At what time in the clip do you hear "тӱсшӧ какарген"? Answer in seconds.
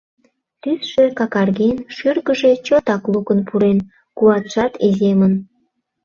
0.61-1.77